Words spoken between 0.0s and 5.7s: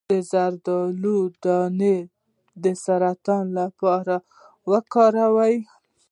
د زردالو دانه د سرطان لپاره وکاروئ